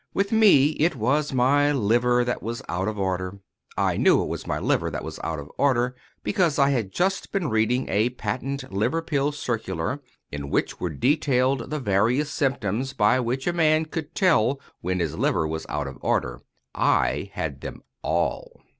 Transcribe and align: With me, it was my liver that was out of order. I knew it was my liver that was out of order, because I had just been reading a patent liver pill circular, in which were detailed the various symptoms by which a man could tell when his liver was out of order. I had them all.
With 0.15 0.31
me, 0.31 0.69
it 0.79 0.95
was 0.95 1.31
my 1.31 1.71
liver 1.71 2.25
that 2.25 2.41
was 2.41 2.63
out 2.67 2.87
of 2.87 2.97
order. 2.97 3.37
I 3.77 3.97
knew 3.97 4.19
it 4.23 4.29
was 4.29 4.47
my 4.47 4.57
liver 4.57 4.89
that 4.89 5.03
was 5.03 5.19
out 5.23 5.37
of 5.37 5.51
order, 5.59 5.95
because 6.23 6.57
I 6.57 6.71
had 6.71 6.91
just 6.91 7.31
been 7.31 7.51
reading 7.51 7.87
a 7.87 8.09
patent 8.09 8.73
liver 8.73 9.03
pill 9.03 9.31
circular, 9.31 10.01
in 10.31 10.49
which 10.49 10.79
were 10.79 10.89
detailed 10.89 11.69
the 11.69 11.79
various 11.79 12.31
symptoms 12.31 12.93
by 12.93 13.19
which 13.19 13.45
a 13.45 13.53
man 13.53 13.85
could 13.85 14.15
tell 14.15 14.59
when 14.79 14.99
his 14.99 15.13
liver 15.15 15.47
was 15.47 15.67
out 15.69 15.85
of 15.85 15.99
order. 16.01 16.41
I 16.73 17.29
had 17.35 17.61
them 17.61 17.83
all. 18.01 18.59